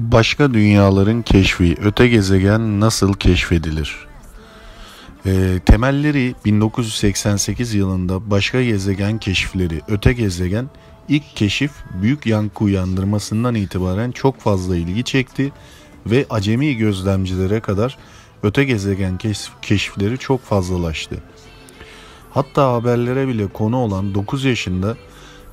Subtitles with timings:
[0.00, 4.06] Başka dünyaların keşfi, öte gezegen nasıl keşfedilir?
[5.26, 10.70] E, temelleri 1988 yılında başka gezegen keşifleri, öte gezegen
[11.08, 15.52] ilk keşif büyük yankı uyandırmasından itibaren çok fazla ilgi çekti
[16.06, 17.98] ve acemi gözlemcilere kadar
[18.42, 21.22] öte gezegen keşif, keşifleri çok fazlalaştı.
[22.30, 24.96] Hatta haberlere bile konu olan 9 yaşında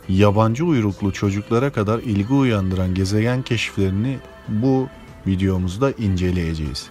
[0.09, 4.17] yabancı uyruklu çocuklara kadar ilgi uyandıran gezegen keşiflerini
[4.47, 4.87] bu
[5.27, 6.89] videomuzda inceleyeceğiz.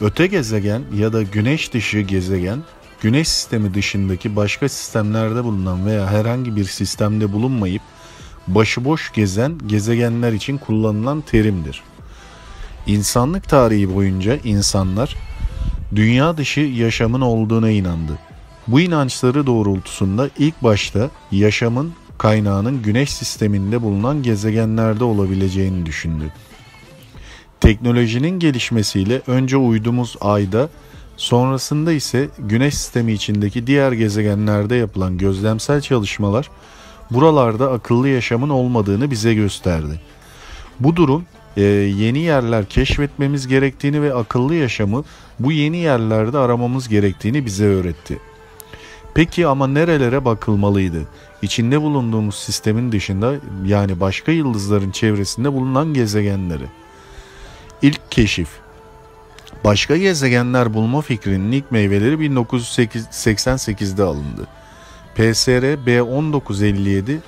[0.00, 2.58] Öte gezegen ya da güneş dışı gezegen,
[3.00, 7.82] güneş sistemi dışındaki başka sistemlerde bulunan veya herhangi bir sistemde bulunmayıp
[8.46, 11.82] başıboş gezen gezegenler için kullanılan terimdir.
[12.86, 15.16] İnsanlık tarihi boyunca insanlar
[15.94, 18.18] dünya dışı yaşamın olduğuna inandı.
[18.66, 26.32] Bu inançları doğrultusunda ilk başta yaşamın kaynağının güneş sisteminde bulunan gezegenlerde olabileceğini düşündü.
[27.60, 30.68] Teknolojinin gelişmesiyle önce uydumuz ayda,
[31.16, 36.50] sonrasında ise güneş sistemi içindeki diğer gezegenlerde yapılan gözlemsel çalışmalar
[37.10, 40.00] buralarda akıllı yaşamın olmadığını bize gösterdi.
[40.80, 41.24] Bu durum
[41.56, 45.04] e, yeni yerler keşfetmemiz gerektiğini ve akıllı yaşamı
[45.38, 48.18] bu yeni yerlerde aramamız gerektiğini bize öğretti.
[49.14, 51.02] Peki ama nerelere bakılmalıydı?
[51.42, 56.66] İçinde bulunduğumuz sistemin dışında yani başka yıldızların çevresinde bulunan gezegenleri.
[57.82, 58.48] İlk keşif
[59.64, 64.46] Başka gezegenler bulma fikrinin ilk meyveleri 1988'de alındı.
[65.14, 67.18] PSR B1957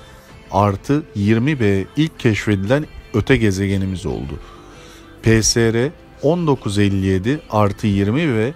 [0.51, 4.39] artı 20B ilk keşfedilen öte gezegenimiz oldu.
[5.23, 5.89] PSR
[6.23, 8.53] 1957 artı 20 ve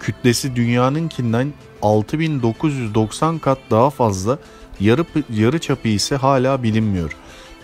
[0.00, 1.52] kütlesi dünyanınkinden
[1.82, 4.38] 6990 kat daha fazla
[4.80, 7.16] yarı, yarı çapı ise hala bilinmiyor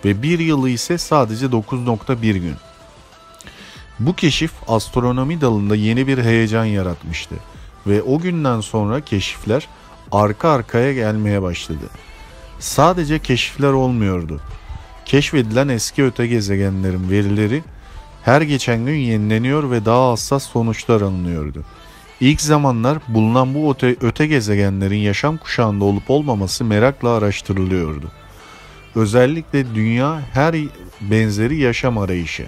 [0.05, 2.55] ve bir yılı ise sadece 9.1 gün.
[3.99, 7.35] Bu keşif astronomi dalında yeni bir heyecan yaratmıştı
[7.87, 9.69] ve o günden sonra keşifler
[10.13, 11.87] arka arkaya gelmeye başladı.
[12.59, 14.41] Sadece keşifler olmuyordu.
[15.05, 17.63] Keşfedilen eski öte gezegenlerin verileri
[18.23, 21.65] her geçen gün yenileniyor ve daha hassas sonuçlar alınıyordu.
[22.21, 28.13] İlk zamanlar bulunan bu öte, öte gezegenlerin yaşam kuşağında olup olmaması merakla araştırılıyordu.
[28.95, 30.57] Özellikle dünya her
[31.01, 32.47] benzeri yaşam arayışı.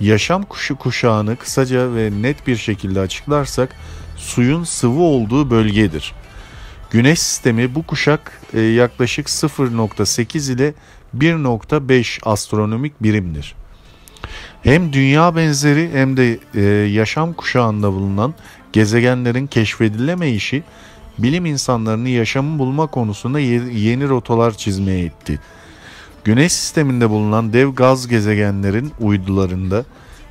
[0.00, 3.76] Yaşam kuşu kuşağını kısaca ve net bir şekilde açıklarsak
[4.16, 6.12] suyun sıvı olduğu bölgedir.
[6.90, 10.74] Güneş sistemi bu kuşak e, yaklaşık 0.8 ile
[11.18, 13.54] 1.5 astronomik birimdir.
[14.64, 18.34] Hem dünya benzeri hem de e, yaşam kuşağında bulunan
[18.72, 20.62] gezegenlerin keşfedilemeyişi
[21.18, 25.40] bilim insanlarını yaşamı bulma konusunda yeni rotalar çizmeye itti.
[26.24, 29.84] Güneş sisteminde bulunan dev gaz gezegenlerin uydularında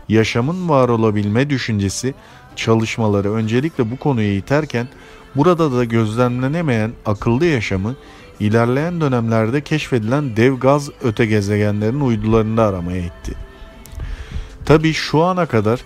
[0.09, 2.13] yaşamın var olabilme düşüncesi
[2.55, 4.87] çalışmaları öncelikle bu konuya iterken
[5.35, 7.95] burada da gözlemlenemeyen akıllı yaşamı
[8.39, 13.42] ilerleyen dönemlerde keşfedilen dev gaz öte gezegenlerin uydularında aramaya itti.
[14.65, 15.81] Tabi şu ana kadar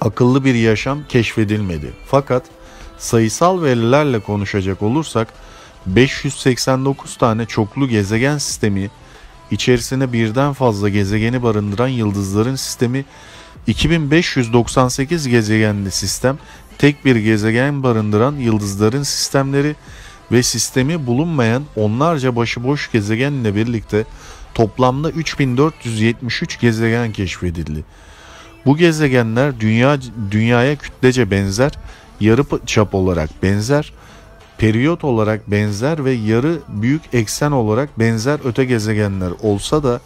[0.00, 1.92] akıllı bir yaşam keşfedilmedi.
[2.06, 2.42] Fakat
[2.98, 5.28] sayısal verilerle konuşacak olursak
[5.86, 8.90] 589 tane çoklu gezegen sistemi
[9.50, 13.04] içerisine birden fazla gezegeni barındıran yıldızların sistemi
[13.66, 16.38] 2598 gezegenli sistem
[16.78, 19.76] tek bir gezegen barındıran yıldızların sistemleri
[20.32, 24.04] ve sistemi bulunmayan onlarca başıboş gezegenle birlikte
[24.54, 27.84] toplamda 3473 gezegen keşfedildi.
[28.66, 29.98] Bu gezegenler dünya
[30.30, 31.72] dünyaya kütlece benzer,
[32.20, 33.92] yarı çap olarak benzer,
[34.58, 40.00] periyot olarak benzer ve yarı büyük eksen olarak benzer öte gezegenler olsa da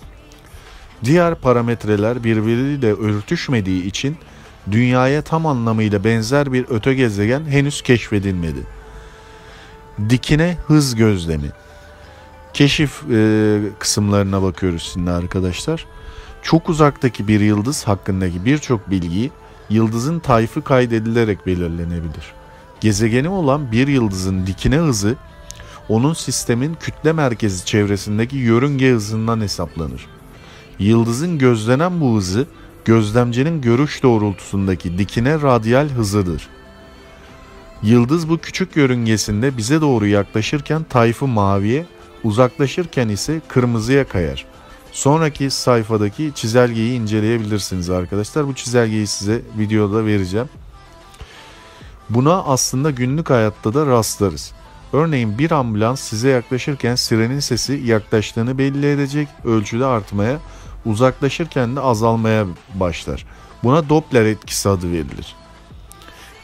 [1.04, 4.16] diğer parametreler birbiriyle örtüşmediği için
[4.70, 8.60] dünyaya tam anlamıyla benzer bir öte gezegen henüz keşfedilmedi.
[10.08, 11.50] Dikine hız gözlemi
[12.54, 15.86] keşif e, kısımlarına bakıyoruz şimdi arkadaşlar.
[16.42, 19.30] Çok uzaktaki bir yıldız hakkındaki birçok bilgiyi
[19.70, 22.32] yıldızın tayfı kaydedilerek belirlenebilir.
[22.80, 25.16] Gezegeni olan bir yıldızın dikine hızı
[25.88, 30.06] onun sistemin kütle merkezi çevresindeki yörünge hızından hesaplanır.
[30.78, 32.46] Yıldızın gözlenen bu hızı
[32.84, 36.48] gözlemcinin görüş doğrultusundaki dikine radyal hızıdır.
[37.82, 41.86] Yıldız bu küçük yörüngesinde bize doğru yaklaşırken tayfı maviye,
[42.24, 44.46] Uzaklaşırken ise kırmızıya kayar.
[44.92, 48.46] Sonraki sayfadaki çizelgeyi inceleyebilirsiniz arkadaşlar.
[48.46, 50.48] Bu çizelgeyi size videoda vereceğim.
[52.10, 54.52] Buna aslında günlük hayatta da rastlarız.
[54.92, 60.38] Örneğin bir ambulans size yaklaşırken sirenin sesi yaklaştığını belli edecek ölçüde artmaya,
[60.84, 63.26] uzaklaşırken de azalmaya başlar.
[63.64, 65.34] Buna Doppler etkisi adı verilir.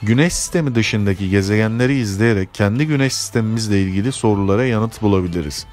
[0.03, 5.67] Güneş sistemi dışındaki gezegenleri izleyerek kendi güneş sistemimizle ilgili sorulara yanıt bulabiliriz.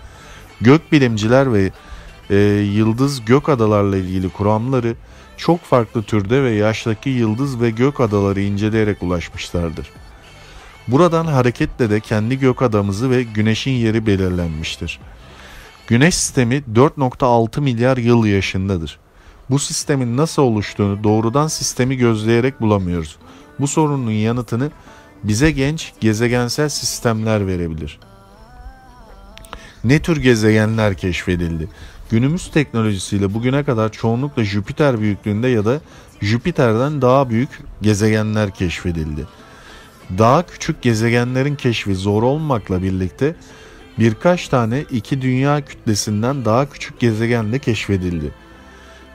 [0.62, 1.72] Gökbilimciler ve
[2.30, 2.36] e,
[2.74, 4.96] yıldız gök adalarla ilgili kuramları
[5.38, 9.90] çok farklı türde ve yaştaki yıldız ve gök adaları inceleyerek ulaşmışlardır.
[10.88, 15.00] Buradan hareketle de kendi gök adamızı ve güneşin yeri belirlenmiştir.
[15.88, 19.00] Güneş sistemi 4.6 milyar yıl yaşındadır.
[19.50, 23.18] Bu sistemin nasıl oluştuğunu doğrudan sistemi gözleyerek bulamıyoruz.
[23.60, 24.72] Bu sorunun yanıtını
[25.24, 28.00] bize genç gezegensel sistemler verebilir.
[29.84, 31.68] Ne tür gezegenler keşfedildi?
[32.12, 35.82] Günümüz teknolojisiyle bugüne kadar çoğunlukla Jüpiter büyüklüğünde ya da
[36.22, 37.50] Jüpiter'den daha büyük
[37.82, 39.26] gezegenler keşfedildi.
[40.18, 43.36] Daha küçük gezegenlerin keşfi zor olmakla birlikte
[44.00, 48.32] birkaç tane iki dünya kütlesinden daha küçük gezegen de keşfedildi.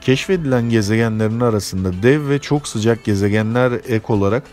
[0.03, 4.43] Keşfedilen gezegenlerin arasında dev ve çok sıcak gezegenler ek olarak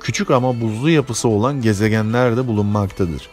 [0.00, 3.28] küçük ama buzlu yapısı olan gezegenler de bulunmaktadır.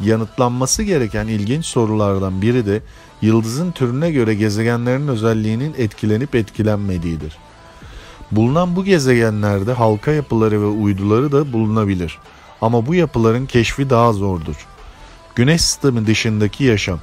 [0.00, 2.82] Yanıtlanması gereken ilginç sorulardan biri de
[3.22, 7.38] yıldızın türüne göre gezegenlerin özelliğinin etkilenip etkilenmediğidir.
[8.30, 12.18] Bulunan bu gezegenlerde halka yapıları ve uyduları da bulunabilir.
[12.60, 14.66] Ama bu yapıların keşfi daha zordur.
[15.34, 17.00] Güneş sistemi dışındaki yaşam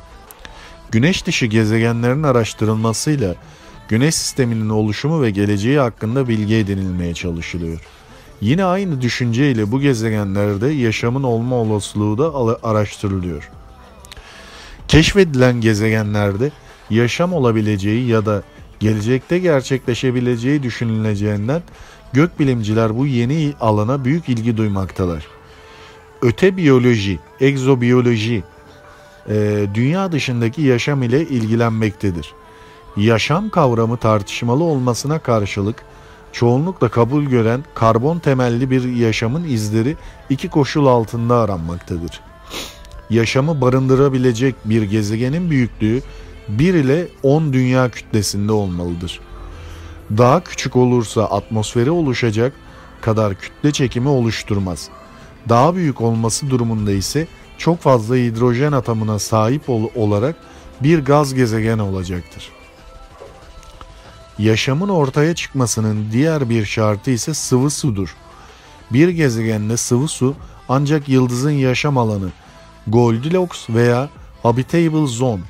[0.92, 3.36] Güneş dışı gezegenlerin araştırılmasıyla
[3.90, 7.80] Güneş sisteminin oluşumu ve geleceği hakkında bilgi edinilmeye çalışılıyor.
[8.42, 13.50] Yine aynı düşünceyle bu gezegenlerde yaşamın olma olasılığı da araştırılıyor.
[14.88, 16.52] Keşfedilen gezegenlerde
[16.90, 18.44] yaşam olabileceği ya da
[18.80, 21.62] gelecekte gerçekleşebileceği düşünüleceğinden
[22.14, 25.28] gökbilimciler bu yeni alana büyük ilgi duymaktalar.
[26.22, 28.44] Öte biyoloji, egzobiyoloji,
[29.30, 32.34] e, dünya dışındaki yaşam ile ilgilenmektedir.
[32.98, 35.84] Yaşam kavramı tartışmalı olmasına karşılık
[36.32, 39.98] çoğunlukla kabul gören karbon temelli bir yaşamın izleri
[40.30, 42.20] iki koşul altında aranmaktadır.
[43.10, 46.02] Yaşamı barındırabilecek bir gezegenin büyüklüğü
[46.48, 49.20] 1 ile 10 dünya kütlesinde olmalıdır.
[50.18, 52.54] Daha küçük olursa atmosferi oluşacak
[53.02, 54.90] kadar kütle çekimi oluşturmaz.
[55.50, 57.28] Daha büyük olması durumunda ise
[57.62, 60.36] çok fazla hidrojen atomuna sahip ol olarak
[60.82, 62.50] bir gaz gezegeni olacaktır.
[64.40, 68.16] Yaşamın ortaya çıkmasının diğer bir şartı ise sıvı sudur.
[68.92, 70.36] Bir gezegende sıvı su
[70.70, 72.30] ancak yıldızın yaşam alanı
[72.88, 74.10] Goldilocks veya
[74.44, 75.42] Habitable Zone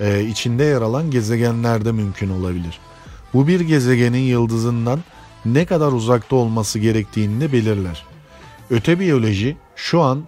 [0.00, 2.78] e, içinde yer alan gezegenlerde mümkün olabilir.
[3.34, 5.00] Bu bir gezegenin yıldızından
[5.44, 8.15] ne kadar uzakta olması gerektiğini de belirler.
[8.70, 10.24] Öte biyoloji şu an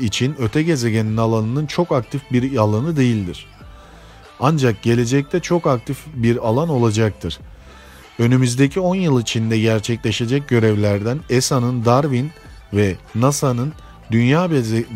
[0.00, 3.46] için öte gezegenin alanının çok aktif bir alanı değildir.
[4.40, 7.38] Ancak gelecekte çok aktif bir alan olacaktır.
[8.18, 12.30] Önümüzdeki 10 yıl içinde gerçekleşecek görevlerden ESA'nın Darwin
[12.72, 13.72] ve NASA'nın
[14.10, 14.50] dünya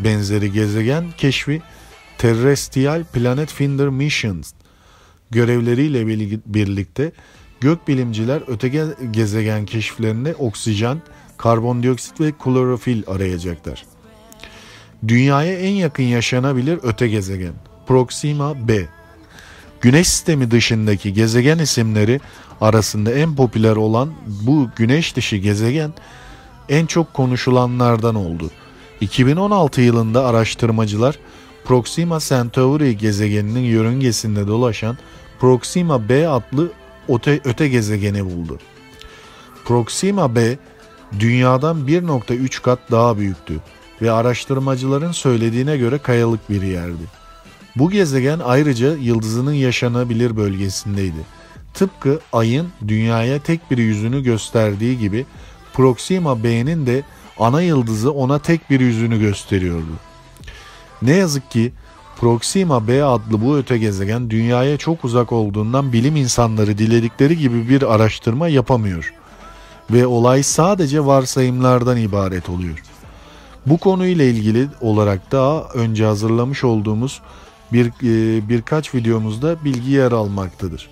[0.04, 1.62] benzeri gezegen keşfi
[2.18, 4.52] Terrestrial Planet Finder Missions
[5.30, 6.06] görevleriyle
[6.46, 7.12] birlikte
[7.60, 8.68] gökbilimciler öte
[9.10, 11.02] gezegen keşiflerinde oksijen,
[11.38, 13.84] karbondioksit ve klorofil arayacaklar.
[15.08, 17.52] Dünyaya en yakın yaşanabilir öte gezegen
[17.86, 18.86] Proxima b.
[19.80, 22.20] Güneş sistemi dışındaki gezegen isimleri
[22.60, 25.92] arasında en popüler olan bu güneş dışı gezegen
[26.68, 28.50] en çok konuşulanlardan oldu.
[29.00, 31.18] 2016 yılında araştırmacılar
[31.64, 34.98] Proxima Centauri gezegeninin yörüngesinde dolaşan
[35.40, 36.72] Proxima b adlı
[37.08, 38.58] öte, öte gezegeni buldu.
[39.64, 40.58] Proxima b
[41.20, 43.54] dünyadan 1.3 kat daha büyüktü
[44.02, 47.02] ve araştırmacıların söylediğine göre kayalık bir yerdi.
[47.76, 51.26] Bu gezegen ayrıca yıldızının yaşanabilir bölgesindeydi.
[51.74, 55.26] Tıpkı ayın dünyaya tek bir yüzünü gösterdiği gibi
[55.72, 57.02] Proxima B'nin de
[57.38, 59.92] ana yıldızı ona tek bir yüzünü gösteriyordu.
[61.02, 61.72] Ne yazık ki
[62.20, 67.94] Proxima B adlı bu öte gezegen dünyaya çok uzak olduğundan bilim insanları diledikleri gibi bir
[67.94, 69.14] araştırma yapamıyor
[69.90, 72.82] ve olay sadece varsayımlardan ibaret oluyor.
[73.66, 77.22] Bu konuyla ilgili olarak daha önce hazırlamış olduğumuz
[77.72, 80.90] bir e, birkaç videomuzda bilgi yer almaktadır.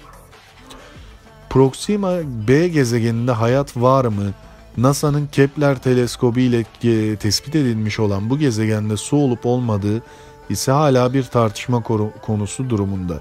[1.51, 2.13] Proxima
[2.49, 4.33] B gezegeninde hayat var mı?
[4.77, 10.03] NASA'nın Kepler teleskobu ile e, tespit edilmiş olan bu gezegende su olup olmadığı
[10.51, 11.83] ise hala bir tartışma
[12.23, 13.21] konusu durumunda.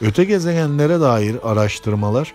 [0.00, 2.34] Öte gezegenlere dair araştırmalar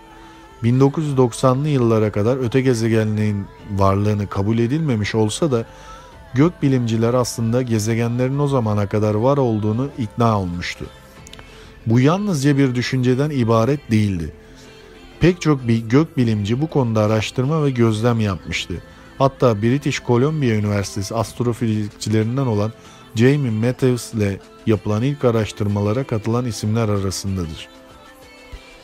[0.63, 5.65] 1990'lı yıllara kadar öte gezegenliğin varlığını kabul edilmemiş olsa da
[6.33, 10.85] gökbilimciler aslında gezegenlerin o zamana kadar var olduğunu ikna olmuştu.
[11.85, 14.33] Bu yalnızca bir düşünceden ibaret değildi.
[15.19, 18.73] Pek çok bir gökbilimci bu konuda araştırma ve gözlem yapmıştı.
[19.17, 22.71] Hatta British Columbia Üniversitesi astrofizikçilerinden olan
[23.15, 27.67] Jamie Matthews ile yapılan ilk araştırmalara katılan isimler arasındadır.